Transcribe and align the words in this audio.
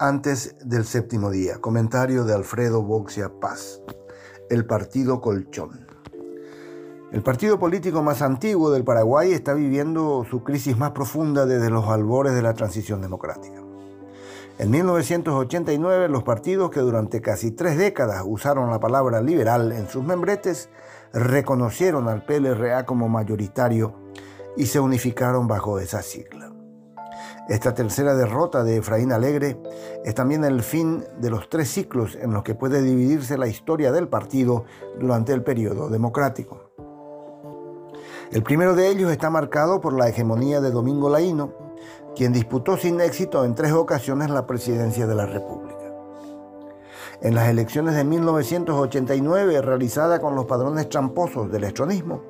antes 0.00 0.56
del 0.64 0.86
séptimo 0.86 1.30
día. 1.30 1.60
Comentario 1.60 2.24
de 2.24 2.34
Alfredo 2.34 2.82
Boxia 2.82 3.30
Paz. 3.38 3.82
El 4.48 4.64
Partido 4.64 5.20
Colchón. 5.20 5.86
El 7.12 7.22
partido 7.22 7.58
político 7.58 8.02
más 8.02 8.22
antiguo 8.22 8.70
del 8.70 8.82
Paraguay 8.82 9.32
está 9.32 9.52
viviendo 9.52 10.24
su 10.30 10.42
crisis 10.42 10.78
más 10.78 10.92
profunda 10.92 11.44
desde 11.44 11.68
los 11.68 11.86
albores 11.86 12.34
de 12.34 12.40
la 12.40 12.54
transición 12.54 13.02
democrática. 13.02 13.62
En 14.58 14.70
1989, 14.70 16.08
los 16.08 16.22
partidos 16.22 16.70
que 16.70 16.80
durante 16.80 17.20
casi 17.20 17.50
tres 17.50 17.76
décadas 17.76 18.22
usaron 18.24 18.70
la 18.70 18.80
palabra 18.80 19.20
liberal 19.20 19.70
en 19.70 19.86
sus 19.86 20.02
membretes 20.02 20.70
reconocieron 21.12 22.08
al 22.08 22.24
PLRA 22.24 22.86
como 22.86 23.10
mayoritario 23.10 23.94
y 24.56 24.64
se 24.64 24.80
unificaron 24.80 25.46
bajo 25.46 25.78
esa 25.78 26.00
sigla. 26.00 26.59
Esta 27.50 27.74
tercera 27.74 28.14
derrota 28.14 28.62
de 28.62 28.76
Efraín 28.76 29.10
Alegre 29.10 29.60
es 30.04 30.14
también 30.14 30.44
el 30.44 30.62
fin 30.62 31.04
de 31.18 31.30
los 31.30 31.48
tres 31.48 31.68
ciclos 31.68 32.14
en 32.14 32.32
los 32.32 32.44
que 32.44 32.54
puede 32.54 32.80
dividirse 32.80 33.36
la 33.36 33.48
historia 33.48 33.90
del 33.90 34.06
partido 34.06 34.66
durante 35.00 35.32
el 35.32 35.42
periodo 35.42 35.88
democrático. 35.88 36.70
El 38.30 38.44
primero 38.44 38.76
de 38.76 38.86
ellos 38.86 39.10
está 39.10 39.30
marcado 39.30 39.80
por 39.80 39.94
la 39.94 40.08
hegemonía 40.08 40.60
de 40.60 40.70
Domingo 40.70 41.10
Laíno, 41.10 41.52
quien 42.14 42.32
disputó 42.32 42.76
sin 42.76 43.00
éxito 43.00 43.44
en 43.44 43.56
tres 43.56 43.72
ocasiones 43.72 44.30
la 44.30 44.46
presidencia 44.46 45.08
de 45.08 45.14
la 45.16 45.26
República. 45.26 45.92
En 47.20 47.34
las 47.34 47.48
elecciones 47.48 47.96
de 47.96 48.04
1989, 48.04 49.60
realizada 49.60 50.20
con 50.20 50.36
los 50.36 50.44
padrones 50.44 50.88
tramposos 50.88 51.50
del 51.50 51.64
estronismo, 51.64 52.22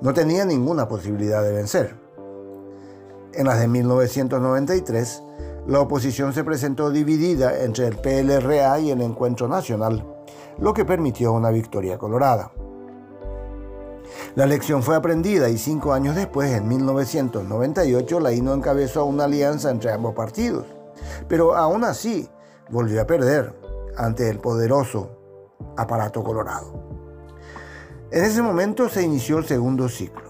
no 0.00 0.12
tenía 0.12 0.44
ninguna 0.44 0.88
posibilidad 0.88 1.44
de 1.44 1.52
vencer. 1.52 2.07
En 3.34 3.46
las 3.46 3.60
de 3.60 3.68
1993, 3.68 5.22
la 5.66 5.80
oposición 5.80 6.32
se 6.32 6.44
presentó 6.44 6.90
dividida 6.90 7.62
entre 7.62 7.86
el 7.86 7.96
PLRA 7.96 8.80
y 8.80 8.90
el 8.90 9.02
Encuentro 9.02 9.48
Nacional, 9.48 10.04
lo 10.58 10.72
que 10.72 10.84
permitió 10.84 11.32
una 11.32 11.50
victoria 11.50 11.98
colorada. 11.98 12.52
La 14.34 14.44
elección 14.44 14.82
fue 14.82 14.96
aprendida 14.96 15.50
y 15.50 15.58
cinco 15.58 15.92
años 15.92 16.16
después, 16.16 16.52
en 16.52 16.66
1998, 16.68 18.20
la 18.20 18.32
INO 18.32 18.54
encabezó 18.54 19.04
una 19.04 19.24
alianza 19.24 19.70
entre 19.70 19.92
ambos 19.92 20.14
partidos, 20.14 20.64
pero 21.28 21.54
aún 21.54 21.84
así 21.84 22.28
volvió 22.70 23.02
a 23.02 23.06
perder 23.06 23.54
ante 23.96 24.30
el 24.30 24.38
poderoso 24.38 25.10
aparato 25.76 26.22
colorado. 26.24 26.72
En 28.10 28.24
ese 28.24 28.40
momento 28.40 28.88
se 28.88 29.02
inició 29.02 29.38
el 29.38 29.44
segundo 29.44 29.88
ciclo. 29.88 30.27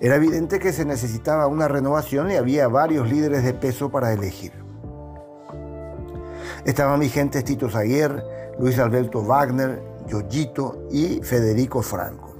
Era 0.00 0.14
evidente 0.14 0.60
que 0.60 0.72
se 0.72 0.84
necesitaba 0.84 1.48
una 1.48 1.66
renovación 1.66 2.30
y 2.30 2.36
había 2.36 2.68
varios 2.68 3.10
líderes 3.10 3.42
de 3.42 3.52
peso 3.52 3.90
para 3.90 4.12
elegir. 4.12 4.52
Estaban 6.64 7.00
vigentes 7.00 7.44
Tito 7.44 7.68
Zaguer, 7.68 8.22
Luis 8.60 8.78
Alberto 8.78 9.22
Wagner, 9.22 9.82
Yoyito 10.06 10.86
y 10.90 11.20
Federico 11.22 11.82
Franco. 11.82 12.34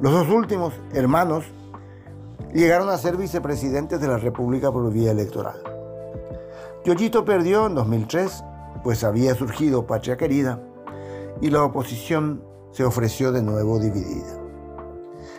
Los 0.00 0.12
dos 0.12 0.28
últimos, 0.28 0.72
hermanos, 0.92 1.44
llegaron 2.54 2.88
a 2.88 2.98
ser 2.98 3.16
vicepresidentes 3.16 4.00
de 4.00 4.08
la 4.08 4.18
República 4.18 4.70
por 4.70 4.90
vía 4.92 5.10
electoral. 5.10 5.60
Yoyito 6.84 7.24
perdió 7.24 7.66
en 7.66 7.74
2003, 7.74 8.44
pues 8.84 9.04
había 9.04 9.34
surgido 9.34 9.86
Patria 9.86 10.16
Querida, 10.16 10.60
y 11.40 11.50
la 11.50 11.64
oposición 11.64 12.42
se 12.72 12.84
ofreció 12.84 13.32
de 13.32 13.42
nuevo 13.42 13.78
dividida. 13.78 14.39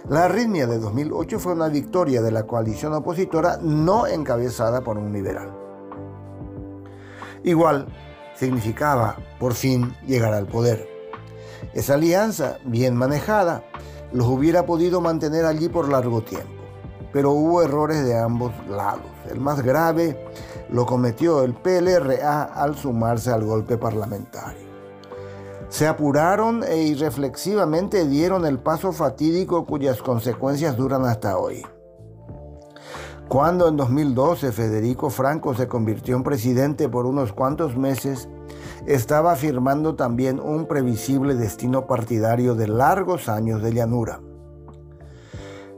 La 0.10 0.26
arritmia 0.26 0.66
de 0.66 0.80
2008 0.80 1.40
fue 1.40 1.54
una 1.54 1.68
victoria 1.68 2.24
de 2.24 2.32
la 2.32 2.48
coalición 2.48 2.94
opositora 2.94 3.60
no 3.62 4.08
encabezada 4.08 4.82
por 4.82 4.98
un 4.98 5.14
liberal. 5.14 5.52
Igual 7.44 7.88
significaba 8.36 9.18
por 9.40 9.54
fin 9.54 9.96
llegar 10.08 10.34
al 10.34 10.48
poder. 10.48 10.88
Esa 11.73 11.94
alianza, 11.94 12.58
bien 12.66 12.95
manejada, 12.95 13.64
los 14.11 14.26
hubiera 14.26 14.66
podido 14.66 15.02
mantener 15.02 15.45
allí 15.45 15.70
por 15.70 15.88
largo 15.88 16.22
tiempo. 16.22 16.50
Pero 17.14 17.32
hubo 17.32 17.61
errores 17.61 18.04
de 18.04 18.17
ambos 18.17 18.54
lados. 18.67 19.06
El 19.30 19.40
más 19.40 19.61
grave 19.61 20.28
lo 20.72 20.88
cometió 20.88 21.44
el 21.44 21.54
PLRA 21.54 22.44
al 22.44 22.76
sumarse 22.76 23.32
al 23.32 23.44
golpe 23.44 23.78
parlamentario. 23.78 24.70
Se 25.71 25.87
apuraron 25.87 26.65
e 26.65 26.83
irreflexivamente 26.83 28.05
dieron 28.05 28.45
el 28.45 28.59
paso 28.59 28.92
fatídico 28.92 29.65
cuyas 29.65 30.02
consecuencias 30.02 30.76
duran 30.76 31.05
hasta 31.05 31.37
hoy. 31.37 31.65
Cuando 33.30 33.70
en 33.70 33.77
2012 33.77 34.52
Federico 34.52 35.10
Franco 35.10 35.54
se 35.54 35.70
convirtió 35.70 36.17
en 36.17 36.23
presidente 36.23 36.89
por 36.89 37.05
unos 37.05 37.31
cuantos 37.31 37.77
meses, 37.77 38.27
estaba 38.86 39.33
firmando 39.37 39.95
también 39.95 40.42
un 40.42 40.65
previsible 40.65 41.36
destino 41.36 41.87
partidario 41.87 42.54
de 42.54 42.67
largos 42.67 43.30
años 43.30 43.64
de 43.64 43.71
llanura. 43.71 44.20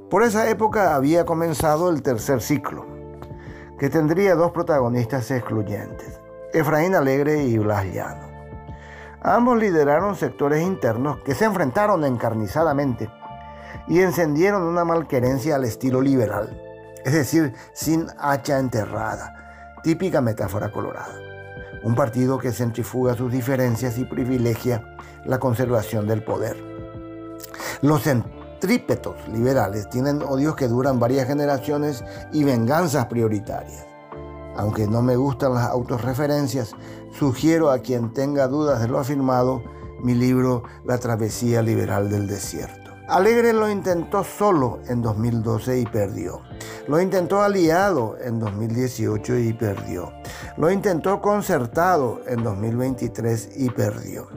Por 0.10 0.24
esa 0.24 0.50
época 0.50 0.96
había 0.96 1.24
comenzado 1.24 1.92
el 1.92 2.02
tercer 2.02 2.42
ciclo, 2.42 2.88
que 3.78 3.92
tendría 3.92 4.34
dos 4.34 4.54
protagonistas 4.54 5.30
excluyentes, 5.30 6.20
Efraín 6.52 6.96
Alegre 6.96 7.44
y 7.44 7.60
Blas 7.60 7.86
Llano. 7.94 8.33
Ambos 9.24 9.58
lideraron 9.58 10.18
sectores 10.18 10.62
internos 10.62 11.20
que 11.20 11.34
se 11.34 11.46
enfrentaron 11.46 12.04
encarnizadamente 12.04 13.10
y 13.88 14.02
encendieron 14.02 14.64
una 14.64 14.84
malquerencia 14.84 15.56
al 15.56 15.64
estilo 15.64 16.02
liberal, 16.02 16.62
es 17.06 17.14
decir, 17.14 17.54
sin 17.72 18.08
hacha 18.20 18.60
enterrada, 18.60 19.80
típica 19.82 20.20
metáfora 20.20 20.74
colorada. 20.74 21.16
Un 21.84 21.96
partido 21.96 22.38
que 22.38 22.52
centrifuga 22.52 23.16
sus 23.16 23.32
diferencias 23.32 23.98
y 23.98 24.04
privilegia 24.04 24.84
la 25.24 25.40
conservación 25.40 26.06
del 26.06 26.22
poder. 26.24 26.58
Los 27.82 28.04
centrípetos 28.04 29.26
liberales 29.30 29.90
tienen 29.90 30.22
odios 30.22 30.58
que 30.58 30.68
duran 30.68 31.00
varias 31.00 31.28
generaciones 31.28 32.04
y 32.34 32.44
venganzas 32.44 33.06
prioritarias. 33.06 33.93
Aunque 34.56 34.88
no 34.88 35.02
me 35.02 35.16
gustan 35.16 35.56
las 35.56 35.70
autorreferencias, 35.70 36.76
sugiero 37.12 37.72
a 37.72 37.80
quien 37.80 38.14
tenga 38.14 38.48
dudas 38.48 38.82
de 38.82 38.88
lo 38.88 39.00
afirmado 39.00 39.64
mi 40.02 40.14
libro 40.14 40.64
La 40.86 40.98
travesía 40.98 41.62
liberal 41.62 42.10
del 42.10 42.28
desierto. 42.28 42.92
Alegre 43.08 43.54
lo 43.54 43.70
intentó 43.70 44.24
solo 44.24 44.80
en 44.88 45.02
2012 45.02 45.80
y 45.80 45.86
perdió. 45.86 46.42
Lo 46.88 47.02
intentó 47.02 47.42
aliado 47.42 48.18
en 48.22 48.40
2018 48.40 49.38
y 49.40 49.54
perdió. 49.54 50.12
Lo 50.58 50.72
intentó 50.72 51.22
concertado 51.22 52.22
en 52.28 52.44
2023 52.44 53.52
y 53.56 53.70
perdió. 53.70 54.28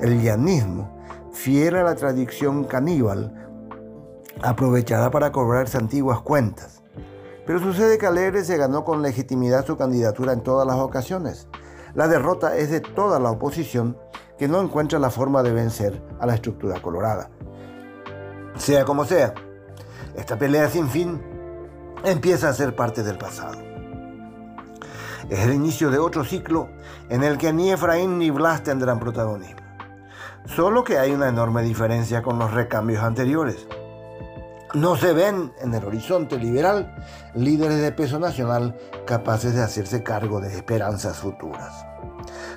El 0.00 0.22
llanismo, 0.22 0.98
fiel 1.32 1.76
a 1.76 1.82
la 1.82 1.94
tradición 1.94 2.64
caníbal, 2.64 3.34
aprovechará 4.42 5.10
para 5.10 5.32
cobrarse 5.32 5.78
antiguas 5.78 6.20
cuentas 6.20 6.83
pero 7.46 7.60
sucede 7.60 7.98
que 7.98 8.06
Alegre 8.06 8.44
se 8.44 8.56
ganó 8.56 8.84
con 8.84 9.02
legitimidad 9.02 9.66
su 9.66 9.76
candidatura 9.76 10.32
en 10.32 10.42
todas 10.42 10.66
las 10.66 10.76
ocasiones. 10.76 11.48
La 11.94 12.08
derrota 12.08 12.56
es 12.56 12.70
de 12.70 12.80
toda 12.80 13.20
la 13.20 13.30
oposición 13.30 13.98
que 14.38 14.48
no 14.48 14.60
encuentra 14.60 14.98
la 14.98 15.10
forma 15.10 15.42
de 15.42 15.52
vencer 15.52 16.02
a 16.20 16.26
la 16.26 16.34
estructura 16.34 16.80
colorada. 16.80 17.30
Sea 18.56 18.84
como 18.84 19.04
sea, 19.04 19.34
esta 20.16 20.38
pelea 20.38 20.68
sin 20.68 20.88
fin 20.88 21.20
empieza 22.04 22.48
a 22.48 22.54
ser 22.54 22.74
parte 22.74 23.02
del 23.02 23.18
pasado. 23.18 23.58
Es 25.28 25.40
el 25.40 25.54
inicio 25.54 25.90
de 25.90 25.98
otro 25.98 26.24
ciclo 26.24 26.68
en 27.08 27.22
el 27.22 27.38
que 27.38 27.52
ni 27.52 27.70
Efraín 27.70 28.18
ni 28.18 28.30
Blas 28.30 28.62
tendrán 28.62 29.00
protagonismo. 29.00 29.60
Solo 30.46 30.84
que 30.84 30.98
hay 30.98 31.12
una 31.12 31.28
enorme 31.28 31.62
diferencia 31.62 32.22
con 32.22 32.38
los 32.38 32.52
recambios 32.52 33.02
anteriores. 33.02 33.66
No 34.74 34.96
se 34.96 35.12
ven 35.12 35.52
en 35.60 35.72
el 35.72 35.84
horizonte 35.84 36.36
liberal 36.36 36.96
líderes 37.36 37.80
de 37.80 37.92
peso 37.92 38.18
nacional 38.18 38.76
capaces 39.06 39.54
de 39.54 39.62
hacerse 39.62 40.02
cargo 40.02 40.40
de 40.40 40.52
esperanzas 40.52 41.18
futuras. 41.18 41.86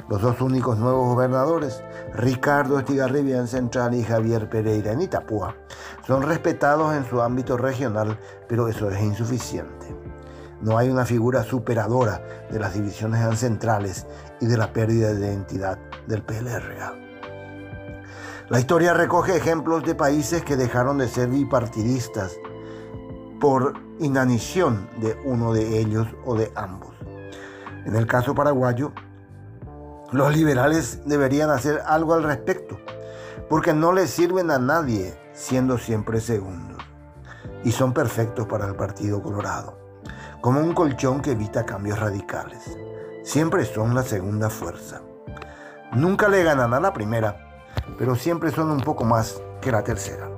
Los 0.10 0.24
dos 0.24 0.42
únicos 0.42 0.80
nuevos 0.80 1.10
gobernadores, 1.10 1.84
Ricardo 2.16 2.80
Estigarribia 2.80 3.38
en 3.38 3.48
Central 3.48 3.94
y 3.94 4.04
Javier 4.04 4.50
Pereira 4.50 4.94
en 4.94 5.02
Itapúa, 5.02 5.58
son 6.08 6.24
respetados 6.24 6.96
en 6.96 7.06
su 7.06 7.22
ámbito 7.22 7.56
regional, 7.56 8.18
pero 8.48 8.68
eso 8.68 8.90
es 8.90 9.00
insuficiente. 9.00 9.96
No 10.60 10.80
hay 10.80 10.90
una 10.90 11.06
figura 11.06 11.44
superadora 11.44 12.48
de 12.50 12.58
las 12.58 12.74
divisiones 12.74 13.22
ancestrales 13.22 14.08
y 14.42 14.48
de 14.48 14.58
la 14.58 14.74
pérdida 14.74 15.14
de 15.14 15.28
identidad 15.28 15.78
del 16.08 16.24
PLRA. 16.24 17.07
La 18.50 18.62
historia 18.62 18.94
recoge 18.94 19.36
ejemplos 19.36 19.84
de 19.84 19.94
países 19.94 20.42
que 20.42 20.56
dejaron 20.56 21.00
de 21.00 21.10
ser 21.10 21.28
bipartidistas 21.28 22.40
por 23.42 23.74
inanición 24.00 24.90
de 25.02 25.20
uno 25.26 25.52
de 25.52 25.80
ellos 25.80 26.08
o 26.26 26.36
de 26.36 26.50
ambos. 26.56 26.96
En 27.86 27.98
el 27.98 28.08
caso 28.08 28.34
paraguayo, 28.34 28.94
los 30.14 30.34
liberales 30.34 31.02
deberían 31.06 31.50
hacer 31.50 31.82
algo 31.86 32.14
al 32.14 32.24
respecto, 32.24 32.80
porque 33.50 33.74
no 33.74 33.92
les 33.92 34.12
sirven 34.12 34.50
a 34.50 34.60
nadie 34.60 35.20
siendo 35.34 35.78
siempre 35.78 36.22
segundos. 36.22 36.82
Y 37.66 37.74
son 37.74 37.94
perfectos 37.94 38.48
para 38.48 38.66
el 38.66 38.76
Partido 38.76 39.22
Colorado, 39.22 39.78
como 40.40 40.62
un 40.62 40.74
colchón 40.74 41.22
que 41.22 41.32
evita 41.32 41.66
cambios 41.66 42.00
radicales. 42.00 42.78
siempre 43.26 43.66
son 43.66 43.94
la 43.94 44.04
segunda 44.04 44.50
fuerza. 44.50 45.02
Nunca 45.92 46.30
le 46.30 46.44
ganan 46.44 46.74
a 46.74 46.80
la 46.80 46.94
primera, 46.94 47.47
pero 47.98 48.16
siempre 48.16 48.52
son 48.52 48.72
un 48.72 48.82
poco 48.82 49.04
más 49.04 49.42
que 49.62 49.72
la 49.72 49.84
tercera. 49.84 50.30